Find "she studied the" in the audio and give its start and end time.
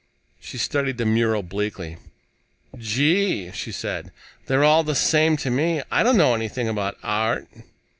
0.39-1.05